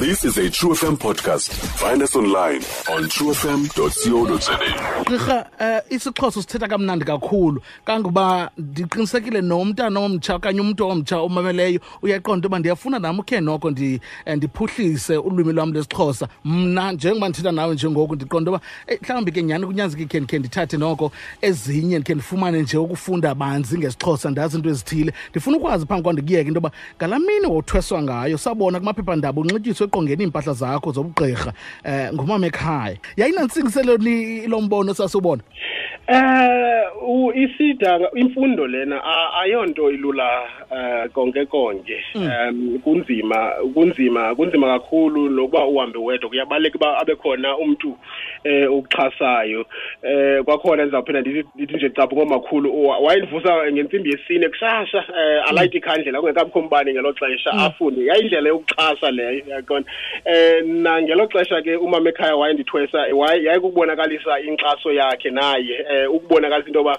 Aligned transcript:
This 0.00 0.24
is 0.24 0.38
a 0.38 0.48
True 0.48 0.70
FM 0.70 0.96
podcast. 0.96 1.50
Find 1.76 2.02
us 2.02 2.16
online 2.16 2.62
on 2.88 3.04
truefm.co.za. 3.14 4.56
gqirha 5.04 5.46
um 5.60 5.80
isixhosa 5.90 6.42
sithetha 6.42 6.68
kamnandi 6.68 7.04
kakhulu 7.04 7.60
kangoba 7.84 8.50
ndiqinisekile 8.58 9.40
nomntana 9.40 10.00
eh, 10.00 10.04
eh, 10.04 10.10
eqongeni 29.90 30.24
iimpahla 30.24 30.54
zakho 30.54 30.92
zobugqirha 30.92 31.52
um 31.84 32.14
ngumama 32.14 32.46
ekhaya. 32.46 32.96
Yayinantsingiselo 33.16 33.96
ni 33.98 34.46
lo 34.46 34.60
mbono 34.60 34.94
sasubona? 34.94 35.42
Eh 36.10 36.82
u- 37.08 37.32
isidanga 37.32 38.10
imfundo 38.14 38.66
lena 38.66 39.00
ayonto 39.40 39.90
ilula 39.90 40.42
eh 40.72 41.10
konke 41.12 41.46
konke. 41.46 42.04
Em 42.14 42.78
kunzima 42.78 43.52
kunzima 43.74 44.34
kunzima 44.34 44.66
kakhulu 44.78 45.30
nokuba 45.30 45.66
uhambe 45.66 45.98
wedwa. 45.98 46.28
Kuyabaleka 46.30 46.78
ba 46.78 46.98
abekhona 46.98 47.56
umuntu 47.56 47.96
eh 48.44 48.72
ukuxhasayo 48.72 49.66
eh 50.02 50.42
kwakhona 50.44 50.82
ndizawuphinda 50.82 51.20
ndithi 51.20 51.76
nje 51.76 51.90
caphu 51.90 52.16
ngomakhulu 52.16 52.86
wa- 52.86 52.98
wayendivusa 52.98 53.72
ngentsimbi 53.72 54.10
yesine 54.10 54.48
kusasa 54.48 54.98
eh 55.20 55.48
alayite 55.48 55.78
ikhandlela 55.78 56.20
kungekabikho 56.20 56.58
umbane 56.58 56.92
ngelo 56.92 57.12
xesha 57.12 57.50
afunde. 57.52 58.04
Yayindlela 58.06 58.48
yokuxhasa 58.48 59.10
leyo 59.10 59.42
yaqona 59.48 59.84
eh 60.24 60.64
nangelo 60.66 61.28
xesha 61.28 61.62
ke 61.62 61.76
umama 61.76 62.08
ekhaya 62.10 62.36
wayendithwesa 62.36 62.98
waye- 63.14 63.44
yayikubonakalisa 63.44 64.40
inkxaso 64.40 64.92
yakhe 64.92 65.30
naye 65.30 65.86
eh 66.02 66.10
ukubonakalisa 66.14 66.68
into 66.68 66.78
yoba 66.78 66.98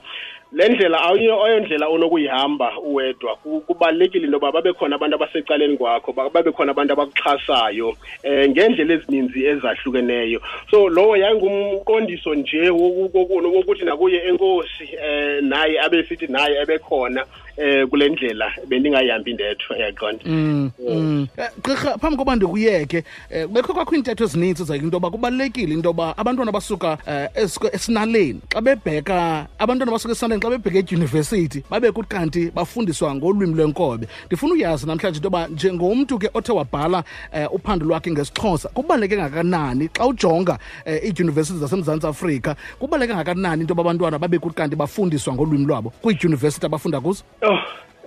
le 0.53 0.69
ndlela 0.69 1.03
ayondlela 1.03 1.88
onokuyihamba 1.88 2.80
uwedwa 2.80 3.35
kubalulekile 3.67 4.25
into 4.25 4.35
yoba 4.35 4.52
babe 4.52 4.73
khona 4.73 4.95
abantu 4.95 5.16
abasecaleni 5.16 5.77
kwakho 5.77 6.13
ba- 6.13 6.30
babe 6.30 6.52
khona 6.52 6.71
abantu 6.71 6.94
abakuxhasayo 6.94 7.89
um 8.23 8.49
ngeendlela 8.49 8.94
ezininzi 8.94 9.45
ezahlukeneyo. 9.45 10.41
So 10.72 10.89
lowo 10.89 11.17
yayingumqondiso 11.17 12.35
nje 12.35 12.69
woku- 12.69 13.09
woku- 13.13 13.55
wokuthi 13.55 13.85
nakuye 13.85 14.27
enkosi 14.27 14.89
um 14.97 15.47
naye 15.49 15.79
abesithi 15.79 16.27
naye 16.27 16.61
ebekhona 16.61 17.25
eh 17.57 17.88
kule 17.88 18.09
ndlela 18.09 18.52
bendingayihambi 18.67 19.33
ndedwa 19.33 19.77
yaqonda 19.77 20.21
Mm, 20.25 20.71
mm. 20.89 21.27
Eh, 21.38 21.49
gqirha 21.63 21.97
phambi 21.97 22.17
koba 22.17 22.35
ndikuyeke 22.35 23.03
um 23.31 23.53
bekho 23.53 23.73
kwakho 23.73 23.95
iintetho 23.95 24.23
ezininzi 24.23 24.63
zayike 24.63 24.85
into 24.85 24.95
yoba 24.95 25.09
kubalulekile 25.09 25.73
into 25.73 25.89
yoba 25.89 26.17
abantwana 26.17 26.52
basuka 26.52 26.97
um 27.07 27.69
esinaleni 27.73 28.41
xa 28.49 28.61
bebheka 28.61 29.47
abantwana 29.59 29.91
basuka 29.91 30.11
esinaleni 30.11 30.41
xa 30.41 30.49
bebheka 30.49 30.79
edyunivesithi 30.79 31.63
babe 31.69 31.91
kanti 32.07 32.52
bafundiswa 32.52 33.16
ngolwimi 33.16 33.53
lwenkobe. 33.53 34.07
Ndifuna 34.27 34.53
uyazi 34.53 34.88
namhlanje 34.88 35.17
into 35.17 35.27
yoba 35.27 35.47
njengomntu 35.47 36.19
ke 36.19 36.29
othe 36.33 36.52
wabhala 36.52 37.03
um 37.33 37.47
uphando 37.52 37.85
lwakhe 37.85 38.11
ngesixhosa 38.11 38.69
kubaluleke 38.69 39.17
ngakanani 39.17 39.89
xa 39.94 40.05
ujonga 40.05 40.59
um 40.85 40.94
iidyunivesithi 40.94 41.59
zasemzantsi 41.59 42.07
afrika 42.07 42.55
kubaluleke 42.79 43.16
ngakanani 43.16 43.61
into 43.61 43.72
yoba 43.72 43.81
abantwana 43.81 44.19
babe 44.19 44.39
kanti 44.39 44.75
bafundiswa 44.75 45.33
ngolwimi 45.33 45.66
lwabo 45.66 45.89
kwiidyunivesithi 46.02 46.66
abafunda 46.66 47.02
kuzo 47.02 47.23
Oh, 47.44 47.58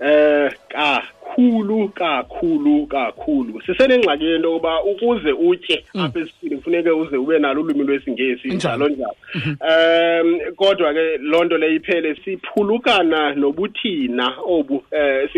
uh, 0.01 0.49
ah, 0.77 1.03
kakhulu 1.35 1.89
kakhulu 1.89 2.87
kakhulu. 2.87 3.63
Sisenengxaki 3.67 4.25
yento 4.25 4.51
yokuba 4.51 4.83
ukuze 4.83 5.33
utye 5.33 5.85
apha 5.95 6.21
esiswini 6.21 6.57
kufuneke 6.57 6.91
uze 6.91 7.17
ube 7.17 7.39
nalo 7.39 7.61
ulwimi 7.61 7.85
lwesingesi 7.85 8.49
njalo. 8.49 8.89
njalo 8.89 9.15
um 9.35 10.55
kodwa 10.57 10.95
ke 10.95 11.19
loo 11.19 11.45
nto 11.45 11.59
leyo 11.59 11.75
iphele 11.75 12.17
siphulukana 12.25 13.35
nobuthina 13.35 14.35
obu 14.47 14.75
um 14.75 15.29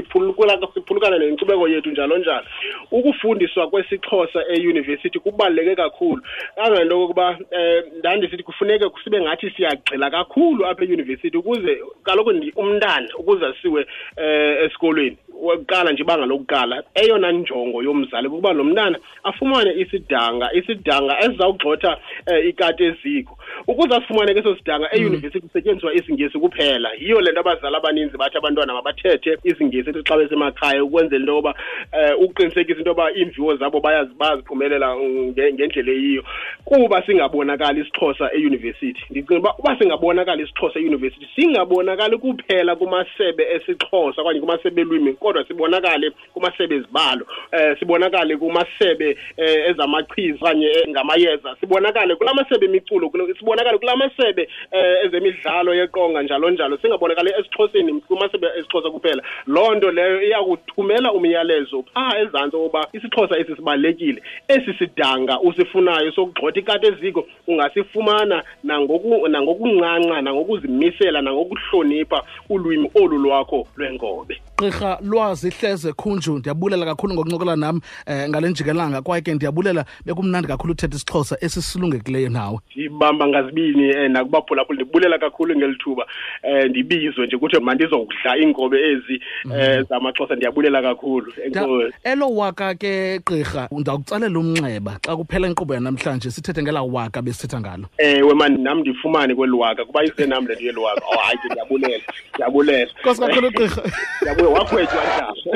siphulukana 0.74 1.18
nenkcubeko 1.18 1.68
yethu 1.68 1.90
njalo 1.90 2.18
njalo. 2.18 2.46
Ukufundiswa 2.90 3.70
kwesixhosa 3.70 4.44
eyunivesithi 4.48 5.18
kubaluleke 5.18 5.74
kakhulu. 5.76 6.22
Kangento 6.56 6.98
kokuba 6.98 7.28
um 7.30 7.98
ndandisithi 7.98 8.42
kufuneke 8.42 8.90
sibe 9.04 9.20
ngathi 9.20 9.50
siyagxila 9.50 10.10
kakhulu 10.10 10.66
apha 10.66 10.84
eyunivesithi 10.84 11.36
ukuze 11.36 11.78
kaloku 12.04 12.30
umntana 12.56 13.08
ukuze 13.18 13.46
asiwe 13.46 13.86
um 14.16 14.66
esikolweni. 14.66 15.16
Wokuqala 15.86 15.92
nje 15.92 16.02
ibanga 16.02 16.26
lokuqala 16.26 16.82
eyona 16.94 17.32
njongo 17.32 17.82
yomzali 17.82 18.28
kukuba 18.28 18.52
lo 18.52 18.64
mntana 18.64 18.98
afumane 19.24 19.72
isidanga 19.80 20.52
isidanga 20.52 21.18
esizawugxotha 21.20 21.98
um 22.26 22.48
ikati 22.48 22.84
eziko. 22.84 23.38
Ukuze 23.66 23.94
asifumane 23.94 24.34
ke 24.34 24.40
eso 24.40 24.56
sidanga 24.56 24.88
eyunivesithi 24.92 25.40
kusetyenziswa 25.40 25.94
isingesi 25.94 26.38
kuphela. 26.38 26.90
Yiyo 26.98 27.20
le 27.20 27.32
nto 27.32 27.40
abazali 27.40 27.76
abaninzi 27.76 28.16
bathi 28.16 28.38
abantwana 28.38 28.74
mabathethe 28.74 29.38
isingesi 29.44 29.90
ethi 29.90 30.02
xa 30.02 30.16
besemakhaya 30.16 30.84
ukwenzela 30.84 31.20
into 31.20 31.32
yoba 31.32 31.54
um 31.92 32.24
ukuqinisekisa 32.24 32.78
into 32.78 32.90
yoba 32.90 33.12
iimviwo 33.12 33.56
zabo 33.56 33.80
bayaziphumelela 33.80 34.96
mm, 34.96 35.34
ngendlela 35.54 35.92
eyiyo. 35.92 36.22
Kuba 36.64 37.02
singabonakali 37.06 37.80
isixhosa 37.80 38.32
eyunivesithi 38.34 39.02
ndicinga 39.10 39.38
uba 39.38 39.54
uba 39.58 39.78
singabonakali 39.78 40.42
isixhosa 40.42 40.78
eyunivesithi 40.78 41.26
singabonakali 41.34 42.18
kuphela 42.18 42.76
kumasebe 42.76 43.44
esixhosa 43.54 44.22
okanye 44.22 44.40
kumasebe 44.40 44.80
elwimi 44.80 45.12
kodwa 45.12 45.44
sibonakale 45.76 46.10
kumasebe 46.34 46.74
ezibalo 46.76 47.26
um 47.52 47.76
sibonakale 47.78 48.36
kumasebe 48.36 49.16
um 49.38 49.70
ezamachiza 49.70 50.38
okanye 50.40 50.66
eh, 50.66 50.88
ngamayeza 50.88 51.56
sibonakale 51.60 52.16
kula 52.16 52.34
masebe 52.34 52.66
emiculo 52.66 53.10
sibonakale 53.38 53.78
kula 53.78 53.96
masebe 53.96 54.48
um 54.72 55.06
ezemidlalo 55.06 55.74
yeqonga 55.74 56.22
njalo 56.22 56.50
njalo 56.50 56.76
singabonakali 56.78 57.30
esixhoseni 57.40 58.00
kumasebe 58.00 58.46
esixhosa 58.58 58.90
kuphela. 58.90 59.22
Loo 59.46 59.74
nto 59.74 59.90
leyo 59.90 60.22
iya 60.22 60.38
kuthumela 60.42 61.12
umyalezo 61.12 61.82
phaa 61.94 62.18
ezantsi 62.18 62.56
wokuba 62.56 62.88
isixhosa 62.92 63.38
esi 63.38 63.56
sibalulekile 63.56 64.22
esi 64.48 64.74
sidanga 64.78 65.40
usifunayo 65.40 66.12
sokugxotha 66.12 66.60
ikati 66.60 66.86
eziko 66.86 67.26
ungasifumana 67.46 68.42
nangoku- 68.64 69.28
nangokuncanca 69.28 70.22
nangokuzimisela 70.22 71.22
nangokuhlonipha 71.22 72.22
ulwimi 72.48 72.90
olu 72.94 73.18
lwakho 73.18 73.66
lwenkobe. 73.76 74.40
Gqirha 74.56 74.98
lwazi 75.02 75.50
hleze 75.66 75.92
khunju 75.92 76.38
ndiyabulela 76.38 76.86
kakhulu 76.86 77.14
ngokuncokola 77.14 77.56
nam 77.56 77.80
um 78.06 78.28
ngale 78.28 78.48
njikelanga. 78.48 79.02
Kwaye 79.02 79.22
ke 79.22 79.34
ndiyabulela 79.34 79.84
bekumnandi 80.06 80.48
kakhulu 80.48 80.72
uthetha 80.72 80.96
isixhosa 80.96 81.36
esisilungekileyo 81.40 82.28
nawe. 82.28 82.58
Ndibamba 82.76 83.28
ngazibini 83.28 83.96
um 83.96 84.12
nakubaphulaphula 84.12 84.74
ndibulela 84.82 85.18
kakhulu 85.18 85.56
ngeli 85.56 85.76
thuba. 85.76 86.06
Um 86.44 86.68
ndibizwe 86.68 87.26
nje 87.26 87.38
kuthiwe 87.38 87.62
mandizokudla 87.62 88.38
iinkobe 88.38 88.78
ezi 88.90 89.20
um 89.44 89.84
zamaxhosa 89.88 90.34
ndiyabulela 90.34 90.82
kakhulu. 90.82 91.32
Elo 92.04 92.30
waka 92.30 92.74
ke 92.74 93.18
gqirha 93.18 93.68
ndawukutsalela 93.72 94.38
umnxeba 94.38 94.98
xa 95.06 95.16
kuphela 95.16 95.48
inkqubo 95.48 95.74
yanamhlanje 95.74 96.30
sithethe 96.30 96.62
ngelaa 96.62 96.82
waka 96.82 97.22
besithetha 97.22 97.60
ngalo. 97.60 97.86
Ewe 97.98 98.34
mani 98.34 98.62
nam 98.62 98.80
ndifumane 98.80 99.34
kweli 99.34 99.52
waka 99.52 99.84
kuba 99.84 100.04
isenam 100.04 100.46
le 100.46 100.54
nto 100.54 100.64
yeli 100.64 100.78
waka. 100.78 101.02
Oh 101.06 101.18
hayi 101.18 101.38
ke 101.38 101.48
ndiyabulela 101.48 102.04
ndiyabulela. 102.34 102.90
Nkosi 103.00 103.20
kakhulu 103.20 103.50
gqirha. 103.50 103.82
Wakhwetywa 104.56 105.02
njani 105.04 105.55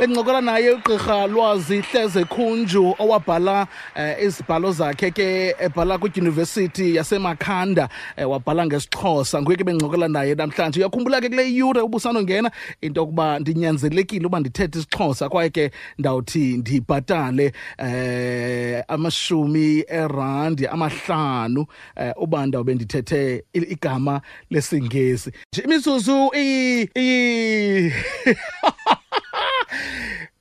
bendicokola 0.00 0.40
naye 0.40 0.70
ugqirha 0.72 1.26
lwazi 1.26 1.80
hleze 1.80 2.24
khunju 2.24 2.94
owabhala 2.98 3.66
um 3.96 4.24
izibhalo 4.26 4.72
zakhe 4.72 5.10
ke 5.10 5.54
ebhala 5.60 5.98
kwidyunivesithi 5.98 6.94
yasemakhanda 6.96 7.88
um 8.18 8.30
wabhala 8.30 8.66
ngesixhosa. 8.66 9.42
Nguye 9.42 9.56
ke 9.56 9.64
bendicokola 9.64 10.08
naye 10.08 10.34
namhlanje. 10.34 10.80
Uyakhumbula 10.80 11.20
ke 11.20 11.28
kule 11.28 11.44
yure 11.52 11.80
ubusanongena 11.80 12.50
into 12.80 13.00
yokuba 13.00 13.38
ndinyanzelekile 13.38 14.26
uba 14.26 14.40
ndithethe 14.40 14.78
isixhosa 14.78 15.28
kwaye 15.28 15.50
ke 15.50 15.70
ndawuthi 15.98 16.56
ndibhatale 16.56 17.52
um 17.78 18.82
amashumi 18.88 19.84
erandi 19.88 20.66
amahlanu 20.66 21.60
um 21.96 22.12
uba 22.16 22.46
ndawube 22.46 22.74
ndithethe 22.74 23.44
i- 23.52 23.58
igama 23.72 24.20
lesingesi. 24.50 25.30
Nje 25.52 25.62
imizuzu 25.62 26.30
iyi 26.34 26.88
iyi 26.96 27.92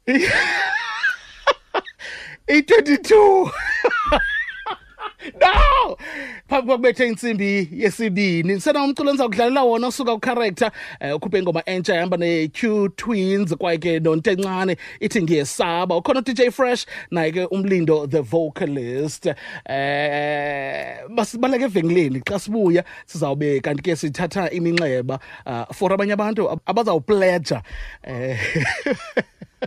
i-22 2.47 3.11
no! 5.41 5.97
Phambi 6.49 6.67
kwakubethe 6.67 7.07
intsimbi 7.07 7.69
yesibini 7.71 8.53
ndisena 8.53 8.83
umculo 8.83 9.09
endiza 9.09 9.23
kudlalela 9.23 9.63
wona 9.63 9.87
osuka 9.87 10.15
kucharacter 10.15 10.71
um 11.01 11.11
ukhuphe 11.11 11.39
ingoma 11.39 11.63
entsha 11.65 11.95
ehamba 11.95 12.17
ne-q 12.17 12.89
twins 12.95 13.55
kwaye 13.55 13.77
ke 13.77 13.99
nontencane 13.99 14.77
ithi 14.99 15.21
ngiyesaba 15.21 15.97
ukhona 15.97 16.19
udj 16.19 16.49
fresh 16.51 16.85
naye 17.11 17.31
ke 17.31 17.45
umlindo 17.45 18.07
the 18.07 18.21
vocalist. 18.21 19.25
Um 19.25 19.35
basibaleka 21.15 21.65
evenkileni 21.65 22.21
xa 22.25 22.39
sibuya 22.39 22.83
sizawube 23.05 23.59
kanti 23.61 23.83
ke 23.83 23.95
sithatha 23.95 24.49
iminxeba 24.49 25.19
uh, 25.45 25.65
for 25.73 25.93
abanye 25.93 26.13
abantu 26.13 26.49
ab- 26.49 26.61
abazawupleja 26.65 27.61
um 28.07 28.37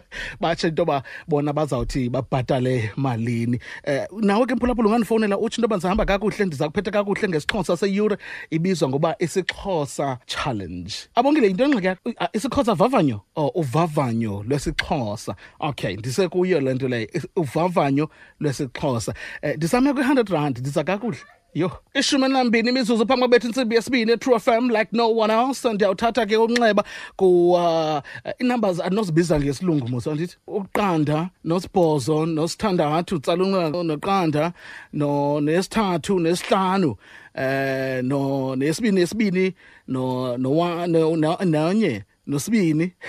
batsho 0.41 0.69
into 0.69 0.83
yoba 0.83 1.03
bona 1.29 1.53
bazawuthi 1.53 2.11
babhatale 2.11 2.91
malini. 2.97 3.61
Um 3.87 4.21
nawe 4.21 4.47
ke 4.47 4.55
mphulaphula 4.55 4.89
ungandifowunela 4.89 5.39
utsho 5.39 5.57
into 5.57 5.67
yoba 5.67 5.77
ndizahamba 5.77 6.05
kakuhle 6.05 6.47
ndiza 6.47 6.69
kuphetha 6.69 6.91
kakuhle 6.91 7.29
ngesixhosa 7.29 7.77
seyure. 7.77 8.17
Ibizwa 8.51 8.89
ngoba 8.89 9.17
isixhosa 9.19 10.19
challenge. 10.27 10.95
Abongile 11.15 11.47
yinto 11.47 11.65
engxaki 11.65 12.15
Ah, 12.19 12.29
isixhosa 12.33 12.75
vavanyo? 12.75 13.21
Or 13.37 13.53
uvavanyo 13.55 14.45
lwesixhosa. 14.49 15.37
Okay 15.61 15.97
ndisekuyo 15.97 16.61
le 16.61 16.75
nto 16.75 16.89
leyo 16.89 17.09
uvavanyo 17.37 18.09
lwesixhosa. 18.41 19.15
Um 19.43 19.51
ndisame 19.57 19.93
kwi-hundred 19.93 20.29
rand 20.29 20.59
ndiza 20.59 20.85
kakuhle 20.85 21.19
Yo, 21.55 21.71
ishumi 21.95 22.29
nambini 22.29 22.69
imizuzu 22.69 23.07
phambi 23.07 23.21
kwabethu 23.21 23.47
intsimbi 23.47 23.75
yesibini 23.75 24.17
True 24.17 24.39
FM 24.39 24.71
like 24.71 24.89
no 24.93 25.17
one 25.17 25.33
else 25.33 25.73
ndiyawuthatha 25.73 26.27
ke 26.27 26.37
unxeba 26.37 26.85
ku 27.17 27.53
uh, 27.53 28.01
i-numbers 28.39 28.81
andinozibiza 28.81 29.41
ngesilungu 29.41 29.89
muso 29.89 30.15
ndithi 30.15 30.37
uqanda 30.47 31.31
nosibhozo 31.45 32.27
nosithandathu 32.27 33.19
tsala 33.19 33.45
unxeba 33.45 33.83
noqanda 33.83 34.53
no 34.93 35.41
nesithathu 35.41 36.21
nesihlanu 36.21 36.97
eh 37.35 38.05
no 38.05 38.57
nesibini 38.57 39.01
nesibini 39.01 39.55
no 39.89 40.37
no 40.37 41.37
nanye 41.45 42.05
nosibini. 42.27 42.93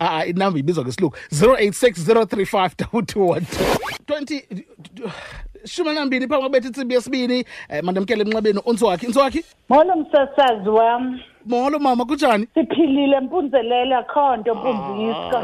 Ah 0.00 0.26
inamba 0.26 0.58
ibizwa 0.58 0.84
ngesilungu 0.84 1.16
0860352212 1.32 3.42
20 4.06 4.42
shumi 5.64 5.94
nambini 5.94 6.26
phambi 6.28 6.40
kwabetha 6.42 6.66
intsimbi 6.68 6.94
yesibini 6.94 7.44
um 7.70 7.84
mandamkele 7.86 8.22
emnxebeni 8.22 8.60
untswakhi 8.66 9.06
intswakhi 9.06 9.44
Molo 9.68 9.96
msasazi 9.96 10.68
wam. 10.68 11.20
molo 11.46 11.78
mama 11.78 12.04
kunjani 12.04 12.48
Siphilile 12.54 13.20
mpunzelela 13.20 13.98
akho 13.98 14.36
nto 14.36 14.54
mpunzisika. 14.54 15.40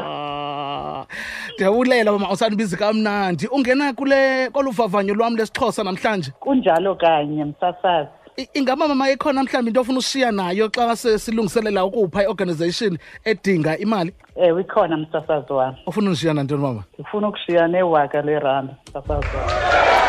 ndiyawulela 1.53 1.55
ndiyabulela 1.55 2.11
mama 2.11 2.31
usandibizi 2.31 2.77
kamnandi 2.77 3.47
ungena 3.47 3.93
kule 3.93 4.49
koluvavanyo 4.49 5.13
lwam 5.13 5.35
lesixhosa 5.35 5.83
namhlanje 5.83 6.31
Kunjalo 6.39 6.95
kanye 6.95 7.45
msasazi. 7.45 8.09
Ingaba 8.53 8.87
mama 8.87 9.11
ikhona 9.11 9.43
mhlawumbi 9.43 9.69
into 9.69 9.81
ofuna 9.81 9.99
ushiya 9.99 10.31
nayo 10.31 10.69
xa 10.69 10.95
silungiselela 10.95 11.85
ukupha 11.85 12.23
i-organization 12.23 12.97
edinga 13.25 13.77
imali 13.77 14.13
Ewe 14.35 14.61
ikhona 14.61 14.97
msasazi 14.97 15.53
wam. 15.53 15.75
ufuna 15.87 16.07
undishiya 16.07 16.33
nantoni 16.33 16.61
mama 16.61 16.83
Ndifuna 16.93 17.27
ukushiya 17.27 17.67
newaka 17.67 18.21
lerandi 18.21 18.73
msasazi 18.89 19.27
wam. 19.37 20.00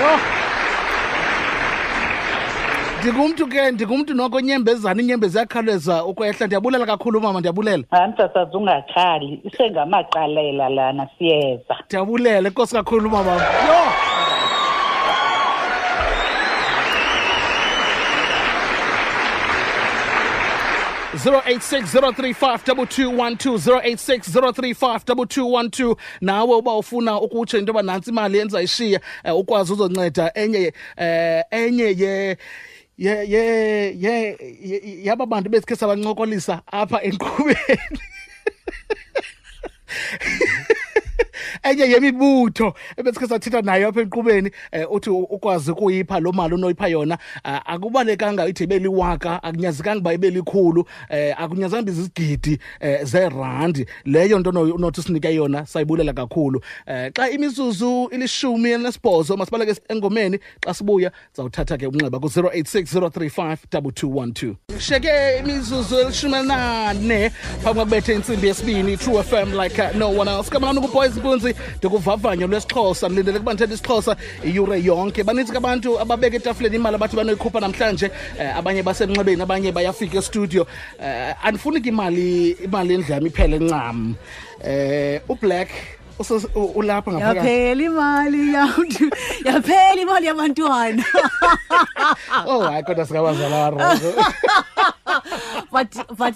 Yho. 0.00 0.18
ndingumntu 3.00 3.46
ke 3.46 3.70
ndingumntu 3.70 4.14
noko 4.14 4.40
nyembezana 4.40 5.02
inyembezi 5.02 5.32
ziyakhawuleza 5.32 6.04
ukwehla 6.04 6.46
ndiyabulela 6.46 6.86
kakhulu 6.86 7.20
mama 7.20 7.38
ndiyabulela 7.38 7.84
Hayi 7.90 8.12
msasazi 8.12 8.56
ungakhali. 8.56 9.40
Isengamaqalela 9.44 10.68
lana 10.68 11.08
siyeza. 11.18 11.74
ndiyabulela 11.86 12.48
inkosi 12.48 12.74
kakhulu 12.74 13.10
mama 13.10 13.32
yho 13.32 13.40
086 21.24 21.94
nawe 26.20 26.54
uba 26.56 26.74
ufuna 26.76 27.20
ukutsho 27.20 27.58
into 27.58 27.70
yoba 27.70 27.82
nantsi 27.82 28.10
imali 28.10 28.38
endizayishiya 28.38 29.00
um 29.24 29.32
ukwazi 29.32 29.72
uzonceda 29.72 30.32
enye 30.34 30.72
um 30.98 31.42
enye 31.50 31.84
ye 31.84 32.36
ye 32.98 33.30
ye 33.30 33.96
ye 34.00 34.38
yaba 35.04 35.26
bantu 35.26 35.50
besikhe 35.50 35.76
sabancokolisa 35.76 36.62
apha 36.72 37.02
enkqubeni 37.02 38.00
enye 41.62 41.84
yemibutho 41.84 42.74
ebesikhe 42.96 43.26
sathetha 43.26 43.62
nayo 43.62 43.88
apha 43.88 44.00
enkqubeni 44.00 44.50
um 44.72 44.86
uthi 44.90 45.10
ukwazi 45.10 45.70
ukuyipha 45.70 46.20
loo 46.20 46.32
mali 46.32 46.54
unoyipha 46.54 46.88
yona 46.88 47.18
akubalekanga 47.44 48.46
ithi 48.46 48.64
ibe 48.64 48.78
liwaka 48.78 49.42
akunyazekanga 49.42 50.00
uba 50.00 50.14
ibe 50.14 50.30
likhulu 50.30 50.80
um 50.80 51.34
akunyazanga 51.36 51.82
uba 51.82 51.92
izizigidi 51.92 52.58
um 52.80 53.04
zeerandi. 53.04 53.86
Leyo 54.04 54.38
nto 54.38 54.52
nothi 54.52 55.00
usinike 55.00 55.34
yona 55.34 55.66
sayibulela 55.66 56.12
kakhulu. 56.12 56.62
Um 56.86 57.10
xa 57.12 57.30
imizuzu 57.30 58.08
ilishumi 58.12 58.70
elinesibhozo 58.70 59.36
masibaleke 59.36 59.80
engomeni 59.88 60.38
xa 60.64 60.74
sibuya 60.74 61.12
zawuthatha 61.36 61.78
ke 61.78 61.86
umnxeba 61.86 62.20
ku-086 62.20 63.00
035 63.00 63.56
2212 63.70 64.54
sheke 64.78 65.38
imizuzu 65.38 65.98
elishumi 65.98 66.34
elinane 66.34 67.30
phambi 67.30 67.80
kwakubethe 67.80 68.14
intsimbi 68.14 68.46
yesibini 68.46 68.96
true 68.96 69.22
fm 69.22 69.52
like 69.52 69.94
no 69.94 70.08
one 70.08 70.30
else. 70.30 70.50
Kamalani 70.50 70.80
kuboys 70.80 71.18
mpunzi 71.50 71.54
ndikuvavanyo 71.78 72.46
lwesixhosa 72.46 73.08
ndilindele 73.08 73.38
ukuba 73.38 73.52
ndithetha 73.54 73.74
isixhosa 73.74 74.16
iyure 74.44 74.82
yonke. 74.82 75.24
Baninzi 75.24 75.52
kabantu 75.52 75.98
abantu 75.98 76.00
ababeka 76.00 76.36
etafuleni 76.36 76.76
imali 76.76 76.94
abathi 76.96 77.16
banoyikhupha 77.16 77.60
namhlanje 77.60 78.10
eh, 78.38 78.56
abanye 78.56 78.82
basemnxebeni 78.82 79.42
abanye 79.42 79.72
bayafika 79.72 80.18
estudio. 80.18 80.66
Eh, 81.02 81.34
andifuni 81.44 81.80
ke 81.80 81.88
imali 81.88 82.50
imali 82.64 82.94
endlam 82.94 83.26
iphele 83.26 83.58
ncam. 83.58 84.14
Eh, 84.64 85.20
ublack 85.28 85.68
ulapha 86.74 87.12
ngaphakathi. 87.12 87.38
Yaphela 87.38 87.82
imali 87.82 88.52
yaphela 89.44 90.00
imali 90.02 90.26
yabantwana. 90.26 91.04
Oh 92.46 92.60
hayi 92.60 92.82
kodwa 92.82 93.06
singabazala 93.06 93.70
but 95.72 96.16
but 96.16 96.34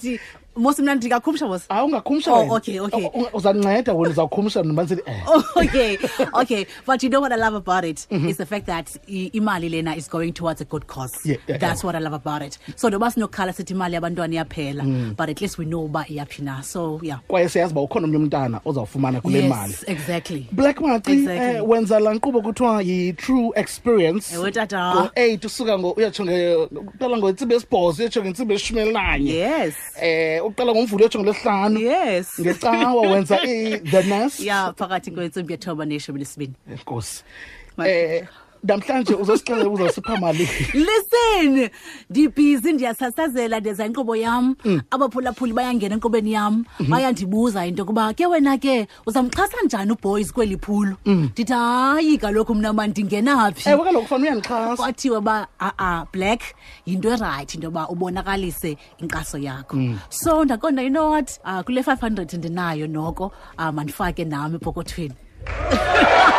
mos 0.56 0.78
mna 0.78 0.94
ndingakhumsha 0.94 1.46
mos 1.46 1.68
hayi 1.68 1.84
ungakhumsha 1.86 2.32
Oh, 2.32 2.56
okay, 2.56 2.80
okay. 2.80 3.04
U- 3.04 3.20
u- 3.20 3.28
uzandinceda 3.32 3.92
wena 3.94 4.10
uzawukhumsha 4.10 4.62
ndibaniseli 4.62 5.02
eh 5.06 5.22
okay 5.56 5.98
okay. 6.32 6.64
But 6.86 7.02
you 7.02 7.08
know 7.10 7.20
what 7.20 7.32
i 7.32 7.36
love 7.36 7.56
about 7.56 7.84
it? 7.84 8.06
Mm-hmm. 8.10 8.28
is 8.28 8.36
the 8.36 8.46
fact 8.46 8.66
that 8.66 8.86
imali 9.08 9.68
lena 9.70 9.94
is 9.96 10.08
going 10.10 10.32
towards 10.32 10.60
a 10.60 10.64
good 10.64 10.86
cause. 10.86 11.14
Yeah, 11.24 11.36
yeah, 11.48 11.58
that's 11.58 11.82
yeah. 11.82 11.86
what 11.86 11.96
i 11.96 11.98
love 12.00 12.14
about 12.16 12.42
it. 12.42 12.58
So 12.76 12.88
noba 12.90 13.10
sinokhala 13.10 13.52
sithi 13.52 13.72
imali 13.74 13.94
yabantwana 13.94 14.34
iyaphela 14.34 14.84
Mm. 14.84 15.14
but 15.16 15.28
at 15.28 15.40
least 15.40 15.58
we 15.58 15.64
know 15.64 15.84
uba 15.84 16.04
iyaphi 16.08 16.42
na. 16.42 16.62
So 16.62 17.00
yeah. 17.02 17.18
Kwaye 17.28 17.48
siyazi 17.48 17.72
uba 17.72 17.80
ukhona 17.80 18.04
omnye 18.06 18.16
umntana 18.16 18.60
ozawufumana 18.64 19.20
kule 19.20 19.48
mali. 19.48 19.70
yes 19.72 19.84
exactly. 19.88 20.46
Black 20.52 20.80
maci 20.80 21.12
Exactly. 21.12 21.56
eh, 21.56 21.68
wenza 21.68 22.00
laa 22.00 22.14
nkqubo 22.14 22.42
kuthiwa 22.42 22.82
yi-true 22.82 23.50
experience. 23.54 24.34
Ewe, 24.34 24.52
tata. 24.52 24.94
ngo-eight 24.94 25.44
usuka 25.44 25.78
ngo- 25.78 25.92
uyatsho 25.96 26.22
uqala 26.22 27.16
ngentsimbi 27.18 27.54
esibhozo 27.54 28.02
uyatsho 28.02 28.22
ngentsimbi 28.22 28.54
eshumi 28.54 28.80
elinanye 28.80 29.32
yes. 29.34 29.74
Um 30.02 30.43
uqala 30.44 30.72
ngomvulo 30.72 31.00
uyatsho 31.00 31.18
ngolwesihlanu 31.18 31.80
yes. 31.80 32.40
Ngecawa 32.40 33.00
wenza 33.10 33.36
i- 33.42 33.78
the 33.78 34.02
nest 34.02 34.40
ya 34.50 34.72
phakathi 34.76 35.10
kwentsimbi 35.10 35.52
yethoba 35.52 35.84
neshumi 35.84 36.18
lesibini 36.18 36.54
enkosi. 36.72 37.24
Um 37.78 37.84
namhlanje 38.64 39.14
uzosixelela 39.14 39.68
uzosipha 39.68 40.16
mali. 40.16 40.48
Listen 40.74 41.70
ndibhizi 42.10 42.72
ndiyasasazela 42.72 43.60
ndenza 43.60 43.86
inkqubo 43.86 44.16
yam. 44.16 44.56
Abaphulaphuli 44.90 45.52
bayangena 45.52 45.94
enkqubeni 45.94 46.32
yam 46.32 46.64
bayandibuza 46.88 47.66
into 47.66 47.82
yokuba 47.82 48.14
ke 48.14 48.26
wena 48.26 48.58
ke 48.58 48.86
uzamxhasa 49.06 49.56
njani 49.64 49.92
uboys 49.92 50.32
kweli 50.32 50.56
phulo? 50.56 50.96
Ndithi 51.06 51.52
hayi 51.52 52.18
kaloku 52.18 52.54
mna 52.54 52.72
ma 52.72 52.86
ndingena 52.86 53.52
phi? 53.52 53.68
Ewe 53.68 53.84
kaloku 53.84 54.06
fana 54.06 54.22
uyandixhasa. 54.24 54.76
Kwathiwa 54.76 55.18
uba 55.18 55.46
a-a 55.60 56.06
black 56.12 56.40
yinto 56.86 57.10
erayithi 57.10 57.54
into 57.56 57.66
yoba 57.66 57.88
ubonakalise 57.88 58.76
inkxaso 58.98 59.38
yakho. 59.38 59.76
So 60.08 60.44
ndaqonda 60.44 60.82
you 60.82 60.90
know 60.90 61.10
what? 61.10 61.38
Uh, 61.44 61.62
kule 61.62 61.82
500 61.82 62.38
ndinayo 62.38 62.86
noko 62.86 63.32
uh, 63.58 63.70
mandifake 63.70 64.24
nam 64.24 64.54
epokothweni. 64.54 65.14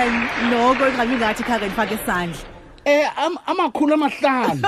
time 0.00 0.16
noko 0.50 0.82
ingxami 0.88 1.14
ngathi 1.20 1.42
kha 1.48 1.54
ngenifake 1.58 1.94
isandla 2.00 2.48
Eh 2.90 3.04
amakhulu 3.50 3.94
amahlanu. 3.94 4.62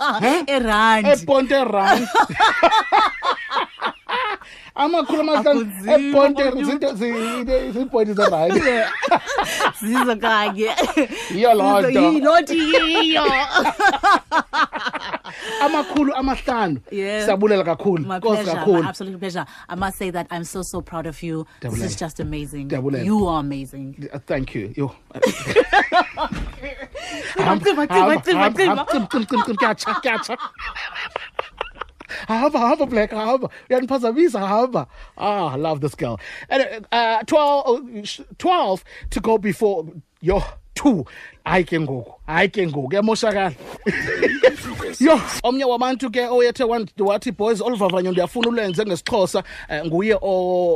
Erand. 0.56 1.06
Eponte 1.06 1.54
erand. 1.64 2.06
ama-chromosome 4.78 5.66
ebhonde 5.94 6.64
zinto 6.64 6.94
zibhonde 6.94 8.12
zerayithi 8.14 8.84
zizo 9.82 10.16
kanye. 10.16 10.70
Yiyo 11.34 11.54
loo 11.54 11.80
nto. 11.80 12.00
yilothi 12.00 12.58
yiyo. 12.58 13.24
Amakhulu 15.64 16.14
amahlanu. 16.14 16.80
Yeah. 16.90 17.24
siyabulela 17.24 17.64
kakhulu 17.64 18.04
nkosi 18.04 18.44
kakhulu. 18.44 18.84
absolute 18.84 19.18
pleasure. 19.18 19.46
I 19.68 19.74
must 19.74 19.98
say 19.98 20.10
that 20.10 20.26
i'm 20.30 20.44
so 20.44 20.62
so 20.62 20.80
proud 20.80 21.06
of 21.06 21.22
you. 21.22 21.46
Dabulele. 21.60 21.70
this 21.70 21.90
is 21.90 21.96
just 21.96 22.20
amazing. 22.20 22.68
Dabulele. 22.68 23.04
you 23.04 23.26
are 23.26 23.40
amazing. 23.40 24.08
Uh, 24.12 24.18
thank 24.26 24.54
you. 24.54 24.72
Yo. 24.76 24.94
I'm, 27.38 27.60
I'm, 27.60 27.60
I'm, 27.66 27.78
I'm, 27.78 27.90
I'm, 27.90 27.90
I'm, 27.90 28.22
I'm, 28.28 28.58
I'm, 28.58 28.78
I'm, 28.78 28.86
I'm, 30.28 30.38
hamba 32.26 32.58
hamba 32.58 32.86
black 32.86 33.10
hamba 33.10 33.48
uyaniphazamisa 33.70 34.38
hamba 34.40 34.86
ah 35.16 35.56
love 35.56 35.80
this 35.80 35.94
girl. 35.94 36.18
And 36.48 36.86
uh 36.92 37.22
12 37.26 37.68
uh, 37.68 38.24
12 38.38 38.84
to 39.10 39.20
go 39.20 39.38
before 39.38 39.86
yo 40.20 40.42
two. 40.74 41.04
Hayi 41.46 41.64
ke 41.64 41.80
ngoku 41.80 42.12
hayi 42.26 42.48
ke 42.48 42.66
ngoku 42.66 42.94
yamoshakala 42.94 43.52
yo 45.00 45.20
omnye 45.44 45.64
wabantu 45.64 46.10
ke 46.12 46.20
oyethe 46.28 46.64
wathi 46.98 47.32
boys 47.36 47.60
oluvavanyo 47.60 48.10
ndiyafuna 48.12 48.48
ulenze 48.48 48.84
ngesixhosa. 48.84 49.42
Eh, 49.68 49.84
nguye 49.86 50.18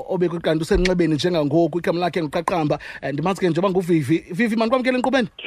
obekwiqanti 0.09 0.63
usenxebeni 0.63 1.15
njengangoku. 1.15 1.79
Igama 1.79 2.01
lakhe 2.01 2.23
nguqaqamba 2.23 2.79
Eh, 3.03 3.13
ndimazi 3.13 3.41
ke 3.41 3.49
njengoba 3.49 3.71
nguvivi. 3.71 4.25
Vivi 4.31 4.57
mandikwamkela 4.57 4.99
enkqubeni 4.99 5.29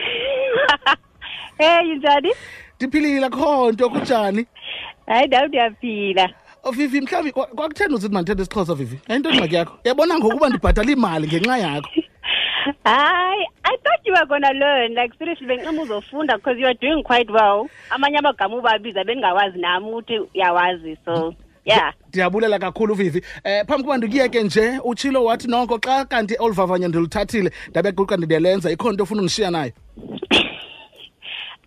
Hey 1.58 1.96
njani? 1.96 2.32
ndiphilile 2.80 3.30
kho 3.30 3.72
nto 3.72 3.90
kunjani 3.90 4.46
Hayi 5.08 5.28
ndawo 5.28 5.48
ndiyaphila. 5.48 6.30
Oh, 6.64 6.72
vivi 6.72 7.02
mhlawumbi 7.02 7.32
kwa- 7.32 7.46
kwakutheni 7.46 7.94
uzithi 7.94 8.14
mandithetha 8.14 8.42
isixhosa 8.42 8.74
vivi 8.74 9.00
ayinto 9.10 9.30
ingxaki 9.30 9.56
yakho 9.56 9.78
yabona 9.84 10.18
ngokuba 10.18 10.50
ndibhatala 10.50 10.92
imali 10.92 11.28
ngenxa 11.28 11.58
yakho 11.58 11.90
Hayi, 12.86 13.46
I 13.64 13.78
thought 13.84 14.02
you 14.06 14.14
were 14.14 14.26
gonna 14.26 14.52
learn 14.54 14.96
like 14.96 15.14
seriously 15.20 15.46
benqima 15.48 15.82
uzofunda 15.84 16.36
because 16.38 16.58
you 16.60 16.66
are 16.66 16.74
doing 16.74 17.04
quite 17.04 17.30
well. 17.30 17.70
Amanye 17.90 18.18
amagama 18.18 18.58
ubabiza 18.58 19.04
bendingawazi 19.04 19.60
nam 19.60 19.84
ukuthi 19.88 20.20
uyawazi 20.20 20.98
so 21.06 21.34
yeah. 21.66 21.94
ndiyabulela 22.10 22.60
kakhulu 22.60 22.94
vivi 22.96 23.22
eh 23.44 23.66
phambi 23.68 23.84
kuba 23.84 23.98
ndikuyeke 23.98 24.44
nje 24.44 24.80
utshilo 24.84 25.24
wathi 25.26 25.48
noko 25.48 25.80
xa 25.80 26.06
kanti 26.06 26.36
olu 26.40 26.54
vavanyo 26.54 26.88
ndiluthathile 26.88 27.52
ndabe 27.70 27.92
quqa 27.92 28.16
ikhona 28.16 28.54
into 28.54 28.92
nto 28.92 29.04
ofuna 29.04 29.22
undishiya 29.22 29.52
nayo 29.52 29.72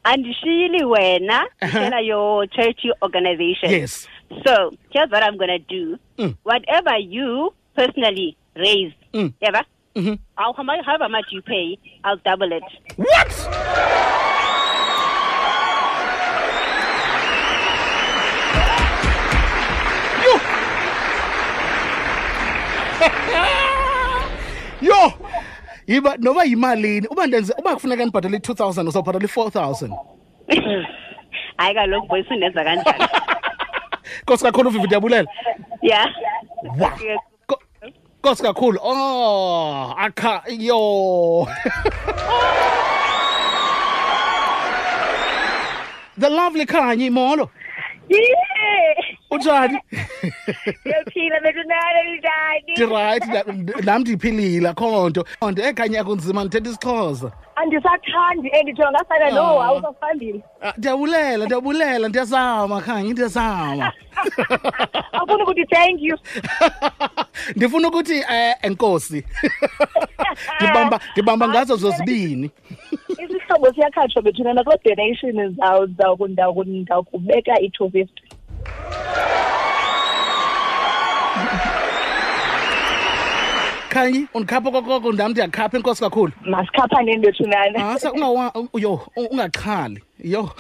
Andishiyili 0.05 0.85
wena, 0.85 1.47
Uh-huh. 1.63 2.05
your 2.05 2.47
church 2.47 2.85
organization. 3.03 3.71
yes 3.71 4.09
So, 4.45 4.73
here's 4.91 5.11
what 5.11 5.23
I'm 5.23 5.37
gonna 5.39 5.59
do. 5.59 5.99
Mm. 6.19 6.37
Whatever 6.45 6.97
you 6.99 7.53
personally 7.75 8.37
raise, 8.55 8.93
Mm. 9.15 9.33
yeah, 9.41 9.51
Mhm. 9.97 10.19
I'll, 10.37 10.53
however 10.85 11.09
much 11.09 11.33
you 11.33 11.43
pay, 11.43 11.79
I'll 12.05 12.21
double 12.25 12.53
it. 12.53 12.63
what 12.99 13.49
yo 20.25 20.41
yo 24.81 25.13
yiba 25.89 26.17
noba 26.19 26.45
yimalini 26.45 27.07
uba 27.09 27.27
ndenze 27.27 27.55
uba 27.59 27.75
kufuneka 27.75 28.03
ndibhatale 28.05 28.37
i-two 28.37 28.55
thousand 28.55 28.89
uzawubhatala 28.89 29.25
i-four 29.25 29.51
thousand 29.53 29.93
Hayi 31.59 31.75
kaloku 31.75 32.07
boys 32.09 32.27
undenza 32.31 32.65
kanjani. 32.65 33.05
kosi 34.27 34.45
kakhulu 34.45 34.71
vivi 34.71 34.85
ndiyabulela 34.87 35.29
Yeah. 35.83 36.07
Wow. 36.63 36.91
Ko- 37.47 37.63
Kosi 38.23 38.43
kakhulu. 38.43 38.79
Oh, 38.83 39.95
akha 39.99 40.43
yo. 40.49 41.47
The 46.19 46.29
lovely 46.31 46.67
Kanye 46.67 47.11
Molo. 47.13 47.51
Yeah. 48.09 48.58
Unjani? 49.31 49.79
Ngiyaphila 50.87 51.41
bekunalo 51.41 52.01
njani? 52.19 52.93
Right 52.95 53.85
nami 53.85 54.01
ndiphilile 54.01 54.73
khonto. 54.75 55.25
Khonto 55.41 55.63
ekhanya 55.63 56.05
kunzima 56.05 56.45
ndithetha 56.45 56.71
isixhosa. 56.71 57.33
Andisathandi 57.57 58.49
endijonga 58.53 58.91
ngasana 58.93 59.31
no 59.31 59.61
Ah. 59.61 59.67
awusaphambili. 59.67 60.43
Ah, 60.63 60.73
Ndiyabulela, 60.79 61.45
ndiyabulela, 61.45 62.09
ndiyazama 62.09 62.81
Kanye, 62.81 63.13
ndiyazama. 63.13 63.93
Afuna 65.13 65.45
ukuthi 65.45 65.65
thank 65.67 66.01
you. 66.03 66.17
Ndifuna 67.57 67.89
ukuthi 67.89 68.15
eh 68.31 68.55
enkosi. 68.63 69.25
Ndibamba 70.61 71.01
ndibamba 71.13 71.49
ngazo 71.49 71.77
zozibini. 71.77 72.51
Isihlobo 73.09 73.73
siyakhatshwa 73.75 74.23
bethuna 74.23 74.53
nakho 74.55 74.73
donation 74.85 75.55
zawo 75.57 75.87
zawo 75.87 76.29
ndawo 76.29 76.65
Yeah. 78.81 79.58
Kubeka 83.89 83.95
i250. 83.95 83.99
Kanye, 83.99 84.27
undikhapha 84.35 84.71
kokoko 84.71 85.13
ndami 85.13 85.31
ndiyakhapha 85.33 85.77
enkosi 85.77 86.01
kakhulu. 86.01 86.33
Masikhaphane 86.45 87.17
ndethunana. 87.17 87.91
Ah, 87.91 87.99
sa 87.99 88.13
ungawa 88.13 88.53
yo 88.75 89.01
ungaxhali. 89.17 90.03
Yo. 90.25 90.51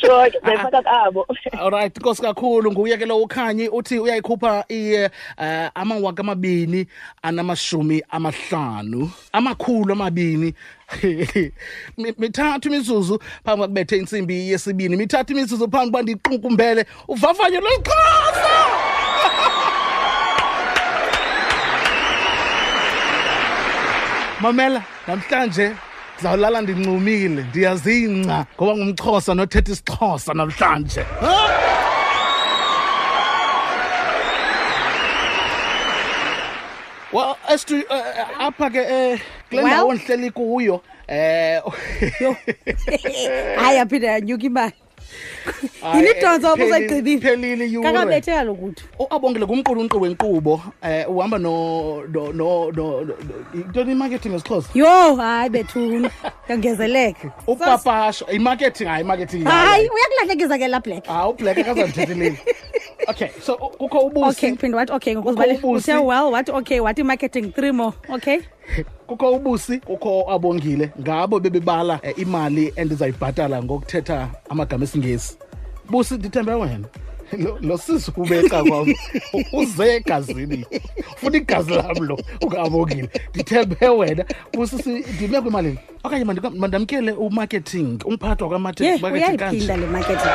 Sure, 0.00 0.32
ngifaka 0.46 0.82
kabo. 0.82 1.26
Alright 1.52 1.96
Nkosi 1.98 2.22
kakhulu 2.22 2.72
nguye 2.72 2.96
ke 2.96 3.06
lo 3.06 3.18
ukhanyi 3.22 3.68
uthi 3.68 3.98
uyayikhupha 3.98 4.64
i 4.68 4.94
eh, 4.94 5.10
amawaka 5.74 6.20
amabini 6.22 6.86
anamashumi 7.22 8.02
amahlanu 8.10 9.10
amakhulu 9.32 9.92
amabini 9.92 10.54
Mi- 11.98 12.14
mithathu 12.18 12.68
imizuzu 12.68 13.18
phambi 13.44 13.62
kokubethe 13.62 13.96
insimbi 13.96 14.50
yesibini 14.50 14.96
mithathu 14.96 15.32
imizuzu 15.32 15.70
phambi 15.70 15.86
kuba 15.86 16.02
ndiqukumbele 16.02 16.86
uvavanyo 17.08 17.60
lwexhosa 17.60 18.63
mamela 24.44 24.82
namhlanje 25.08 25.72
ndizawulala 26.14 26.60
ndincumile 26.60 27.42
ndiyazingca 27.42 28.44
ngoba 28.56 28.72
ngumxhosa 28.76 29.34
nothetha 29.34 29.72
isixhosa 29.72 30.34
namhlanje. 30.34 31.04
Well 37.12 37.36
estu 37.52 37.74
uh, 37.76 38.46
apha 38.46 38.70
ke 38.70 38.78
eh 38.78 39.20
kule 39.50 39.62
ndawo 39.62 39.94
ndihleli 39.94 40.30
kuyo 40.30 40.74
um 41.08 41.72
hayi 43.62 43.78
aphinde 43.78 44.06
yanyuka 44.06 44.46
imali 44.46 44.83
yini 45.94 46.10
idonso 46.10 46.46
eh, 46.46 46.52
obuzayigqibile 46.52 47.20
phelile 47.20 47.66
iyure 47.66 47.92
kakabethe 47.92 48.32
kaloku 48.32 48.64
uthi 48.66 48.84
uabongile 48.98 49.44
ngumqulunqi 49.46 49.96
wenkqubo 49.96 50.60
eh 50.82 51.10
uhamba 51.10 51.38
no 51.38 52.02
no 52.14 52.32
no 52.32 52.70
no 52.76 53.00
no- 53.04 53.14
yintoni 53.54 53.92
imarketing 53.92 54.28
ngesixhosa 54.32 54.68
yho 54.74 55.16
hayi 55.16 55.50
bethuna 55.50 56.10
yangezeleka 56.48 57.28
upapasho 57.46 58.26
imarketing 58.32 58.84
hayi 58.88 59.04
imarketing 59.04 59.44
hayi 59.44 59.88
uyakulahlekisa 59.88 60.58
ke 60.58 60.68
la 60.68 60.80
black. 60.80 61.04
Ah 61.08 61.28
ublack 61.28 61.58
akazandithetheleli 61.58 62.38
okay 63.08 63.28
so 63.42 63.54
u- 63.54 63.76
kukho 63.78 63.98
ubusi. 63.98 64.28
Okay 64.30 64.52
uphinde 64.52 64.76
wathi 64.76 64.92
okay 64.92 65.16
uthe 65.16 65.94
well 65.96 66.32
wathi 66.32 66.50
okay 66.52 66.80
wathi 66.80 67.02
marketing 67.02 67.52
three 67.52 67.72
more 67.72 67.92
okay? 68.08 68.38
Kukho 69.06 69.32
ubusi 69.32 69.78
kukho 69.78 70.30
abongile 70.30 70.90
ngabo 71.00 71.40
bebebala 71.40 72.00
eh, 72.02 72.14
imali 72.18 72.72
endizayibhatala 72.76 73.62
ngokuthetha 73.62 74.28
amagama 74.48 74.84
esingesi. 74.84 75.36
Busi 75.90 76.14
ndithembe 76.14 76.52
wena. 76.54 76.86
Lo, 77.60 77.78
sisi 77.78 78.12
ubeka 78.16 78.64
kwam 78.64 78.94
uze 79.52 79.94
egazini. 79.96 80.66
Funa 81.16 81.36
igazi 81.36 81.70
lam 81.74 81.96
lo 82.08 82.18
ukabongile 82.42 83.08
ndithembe 83.34 83.88
wena. 83.88 84.24
Busi 84.52 84.82
si- 84.82 85.04
ndime 85.16 85.40
kwimalini. 85.40 85.78
Okanye 86.04 86.24
mandamkele 86.24 87.12
umarketing 87.12 87.98
umphathwa 88.04 88.46
ye 88.46 88.48
kwamarketing 88.48 89.04
uyayiphinda 89.04 89.76
le 89.76 89.86
marketing 89.86 90.30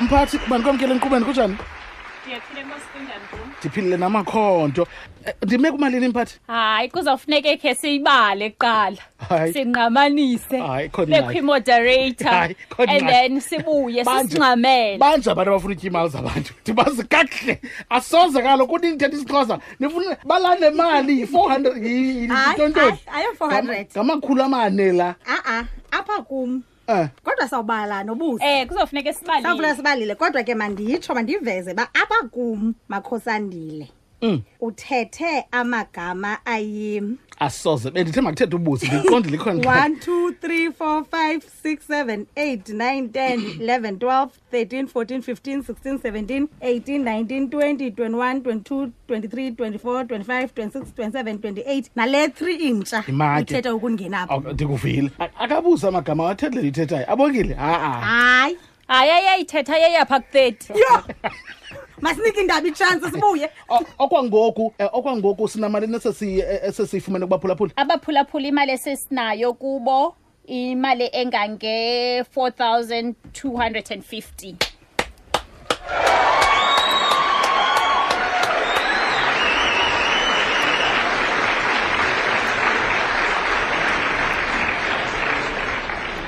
mphathi 0.00 0.38
mandikwamkele 0.48 0.92
enkqubeni 0.94 1.24
kunjani? 1.24 1.56
Ndiphilile 3.60 3.96
namakhonto. 3.96 4.86
Eh, 5.26 5.34
ndime 5.42 5.70
kumalini 5.72 6.08
mphathi? 6.08 6.38
Hayi 6.46 6.88
kuzawufuneka 6.88 7.56
khe 7.56 7.74
siyibale 7.74 8.50
kuqala. 8.50 8.96
Hayi. 9.28 9.52
sinqamanise. 9.52 10.58
Hayi, 10.60 10.88
khona 10.88 11.16
ingxaki. 11.16 11.22
bekwi-moderator 11.40 12.28
Hayi, 12.32 12.56
khona 12.70 12.92
and 12.92 13.00
ingxaki. 13.02 13.28
then 13.28 13.40
sibuye 13.40 14.04
Banje. 14.04 14.28
sisingxamele 14.28 14.98
banje 14.98 15.30
abantu 15.30 15.50
abafuna 15.50 15.74
utya 15.74 15.90
imali 15.90 16.08
zabantu 16.08 16.52
ndibazi 16.62 17.04
kakuhle. 17.04 17.60
Asoze 17.90 18.42
kalo 18.42 18.66
kuni 18.66 18.88
ndithetha 18.92 19.16
isixhosa? 19.16 19.58
Nifuna 19.80 20.16
balande 20.24 20.70
mali 20.70 21.20
yi-four 21.20 21.52
hundred 21.52 21.72
Hayi, 21.82 22.26
hayi, 22.28 22.98
ayo 23.14 23.32
400. 23.38 23.86
ngamakhulu 23.96 24.42
amane 24.42 24.92
la. 24.92 25.14
A-a 25.26 25.64
apha 25.90 26.22
kum. 26.22 26.62
Um 26.88 27.08
kodwa 27.24 27.48
sawubala 27.48 28.04
nobusi. 28.04 28.44
Eh 28.44 28.66
kuzawufuneka 28.66 29.12
sawufuna 29.12 29.52
sibalile 29.52 29.76
sibalile 29.76 30.14
kodwa 30.14 30.42
ke 30.42 30.54
manditsho 30.54 31.14
mandiveze 31.14 31.72
uba 31.72 31.88
apha 31.94 32.28
kum 32.30 32.74
makhosandile. 32.88 33.84
Mm. 33.84 34.03
Uthethe 34.60 35.44
amagama 35.50 36.38
ayi 36.46 37.02
asoze 37.38 37.90
bendithe 37.90 38.20
makuthethe 38.20 38.56
ubusi 38.56 38.86
ndiqondile 38.86 39.36
ikhona 39.36 39.60
1 39.60 39.88
2 39.88 40.28
3 40.42 40.68
4 40.68 41.00
5 41.00 41.40
6 41.64 41.76
7 41.88 42.24
8 42.36 42.56
9 42.56 43.08
10 43.08 43.38
11 43.58 43.96
12 43.96 44.28
13 44.52 44.82
14 44.82 45.18
15 45.18 45.58
16 45.58 45.98
17 45.98 46.46
18 46.60 46.98
19 47.02 47.46
20 47.48 47.90
21 47.90 48.40
22 48.40 48.90
23 49.08 49.50
24 49.50 50.04
25 50.04 50.46
26 50.46 50.80
27 50.96 51.38
28 51.38 51.84
nale 51.96 52.26
3 52.26 52.60
intsha 52.60 53.04
Imatye. 53.08 53.42
ithetha 53.42 53.74
ukungenapha 53.74 54.52
ndikuvile 54.52 55.10
A- 55.18 55.28
akabuzi 55.44 55.86
amagama 55.86 56.24
wathethe 56.24 56.62
le 56.62 56.68
ithethayo 56.68 57.12
abongile? 57.12 57.54
Ha-a. 57.54 57.90
Hayi. 58.00 58.56
hayi 58.88 59.10
ayayithetha 59.10 59.76
yeyapha 59.78 60.20
ku-30 60.20 60.78
yho 60.78 61.02
masinike 62.00 62.40
indaba 62.40 62.68
itshansi 62.68 63.10
sibuye? 63.10 63.50
Okwangoku 63.98 64.74
eh, 64.78 64.88
okwangoku 64.92 65.48
sinamalini 65.48 65.96
esesiyifumene 65.96 67.24
eh, 67.24 67.28
kubaphulaphuli. 67.28 67.72
Abaphulaphuli 67.76 68.48
imali 68.48 68.72
esesinayo 68.72 69.52
kubo 69.54 70.16
imali 70.46 71.08
engange-4 71.12 73.14
250 73.32 74.54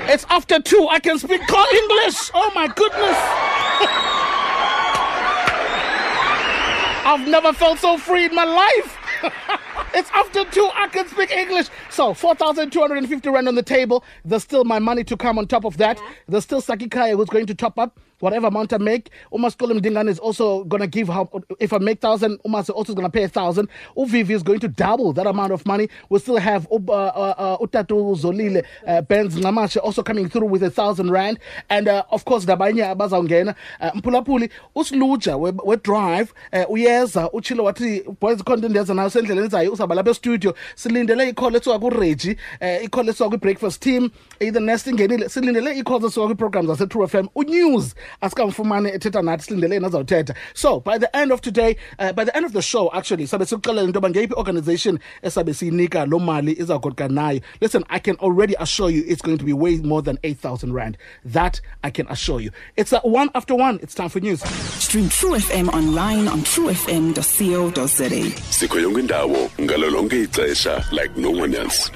It's 0.09 0.25
after 0.31 0.61
two. 0.61 0.87
I 0.89 1.01
can 1.01 1.19
speak 1.19 1.45
call 1.49 1.67
English. 1.67 2.31
Oh 2.33 2.53
my 2.55 2.69
goodness. 2.69 3.17
I've 7.07 7.27
never 7.29 7.53
felt 7.53 7.79
so 7.81 7.99
free 7.99 8.27
in 8.27 8.35
my 8.35 8.45
life. 8.45 8.97
it's 9.95 10.11
after 10.11 10.45
two. 10.45 10.69
I 10.75 10.87
can 10.89 11.09
speak 11.09 11.33
English. 11.33 11.69
So 11.91 12.15
4,250 12.15 13.29
rand 13.31 13.49
on 13.49 13.57
the 13.57 13.63
table. 13.63 14.05
There's 14.25 14.45
still 14.45 14.65
my 14.65 14.79
money 14.79 15.03
to 15.05 15.17
come 15.17 15.39
on 15.39 15.49
top 15.49 15.65
of 15.65 15.77
that. 15.79 16.01
There's 16.29 16.45
still 16.45 16.61
Saki 16.61 16.89
Kaya 16.89 17.17
who's 17.17 17.29
going 17.29 17.47
to 17.47 17.55
top 17.55 17.79
up 17.79 17.99
whatever 18.21 18.47
amount 18.49 18.73
I 18.73 18.79
make. 18.79 19.11
Uma 19.33 19.49
Skolim 19.51 19.81
Dingan 19.81 20.09
is 20.09 20.19
also 20.19 20.65
going 20.65 20.81
to 20.81 20.87
give 20.87 21.09
how, 21.09 21.29
if 21.61 21.73
I 21.73 21.79
make 21.79 22.01
thousand, 22.01 22.41
Uma 22.45 22.59
is 22.59 22.71
also 22.71 22.95
going 22.95 23.07
to 23.07 23.11
pay 23.11 23.25
a 23.25 23.29
thousand. 23.29 23.69
Uvivi 23.97 24.31
is 24.31 24.43
going 24.43 24.61
to 24.61 24.69
double 24.69 25.13
that 25.13 25.27
amount 25.27 25.53
of 25.53 25.67
money. 25.67 25.89
We'll 26.09 26.21
still 26.21 26.37
have 26.39 26.67
uh, 26.71 26.75
uh, 26.75 27.35
uh, 27.39 27.59
Utatu 27.59 28.17
Zolile, 28.17 28.65
uh, 28.87 29.03
Benz 29.03 29.37
Namashe 29.37 29.79
also 29.83 30.03
coming 30.03 30.29
through 30.29 30.49
with 30.49 30.63
a 30.63 30.71
thousand 30.71 31.11
rand. 31.11 31.39
And 31.71 31.89
uh, 31.89 32.05
of 32.11 32.25
course, 32.25 32.45
Dabanya 32.45 32.95
Abazangena, 32.97 33.55
uh, 33.81 33.91
Mpulapuli, 33.93 34.51
Usluja, 34.75 35.39
we, 35.65 35.77
drive, 35.77 36.33
uh, 36.53 36.65
uyeza, 36.69 37.31
uchilo 37.33 37.65
wati, 37.65 38.03
boys 38.21 38.43
content 38.43 38.75
yeza 38.77 38.95
na 38.95 39.07
usendleleni 39.07 39.49
zayo 39.49 39.73
usaba 39.73 39.95
lapha 39.95 40.15
studio 40.15 40.55
silindele 40.75 41.29
icall 41.29 41.57
ethiwa 41.57 41.79
ku-regi 41.79 42.37
um 42.61 42.85
icall 42.85 43.09
ethiwa 43.09 43.29
kwi-breakfast 43.29 43.83
team 43.83 44.11
either 44.41 44.63
nest 44.63 44.87
ingenile 44.87 45.29
silindele 45.29 45.79
icalls 45.79 46.05
ethiwa 46.05 46.27
kwi-program 46.27 46.67
zase-true 46.67 47.05
f 47.05 47.15
m 47.15 47.29
unews 47.35 47.95
asikamfumane 48.21 48.91
ethetha 48.91 49.23
nathi 49.23 49.45
silindele 49.45 49.75
yena 49.75 49.87
azawuthetha. 49.89 50.35
So 50.55 50.81
by 50.81 50.99
the 50.99 51.17
end 51.17 51.33
of 51.33 51.41
today 51.41 51.77
uh, 51.99 52.13
by 52.13 52.25
the 52.25 52.37
end 52.37 52.47
of 52.47 52.53
the 52.53 52.63
show 52.63 52.91
actually 52.93 53.27
sabe 53.27 53.43
sikuxelela 53.45 53.85
into 53.85 54.01
yoba 54.01 54.11
ngeyiphi 54.11 54.35
organization 54.37 54.99
esabe 55.23 55.55
siyinika 55.55 56.07
loo 56.07 56.19
mali 56.19 56.53
izawugoduka 56.53 57.09
nayo. 57.09 57.41
Listen 57.61 57.85
i 57.91 57.99
can 57.99 58.17
already 58.17 58.55
assure 58.59 58.91
you 58.91 59.05
it's 59.07 59.23
going 59.23 59.39
to 59.39 59.45
be 59.45 59.53
way 59.53 59.77
more 59.79 60.03
than 60.03 60.19
8000 60.25 60.73
rand. 60.73 60.97
That 61.25 61.61
i 61.83 61.91
can 61.91 62.07
assure 62.09 62.41
you. 62.41 62.51
It's 62.77 62.93
uh, 62.93 63.01
one 63.01 63.31
after 63.35 63.55
one. 63.55 63.79
It's 63.83 63.95
time 63.95 64.09
for 64.09 64.21
news. 64.21 64.43
Stream 64.83 65.09
True 65.09 65.35
FM 65.35 65.69
online 65.69 66.29
on 66.29 66.41
truefm.co.za. 66.41 68.07
sikho 68.51 68.81
yonke 68.81 69.01
indawo 69.01 69.51
ngalo 69.61 69.91
lonke 69.91 70.23
ixesha 70.23 70.85
like 70.93 71.17
no 71.17 71.31
one 71.31 71.55
else 71.55 71.91